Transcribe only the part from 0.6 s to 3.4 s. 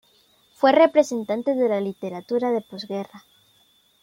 representante de la literatura de posguerra.